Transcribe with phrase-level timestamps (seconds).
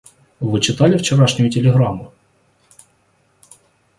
[0.39, 2.11] Вы читали вчерашнюю телеграмму?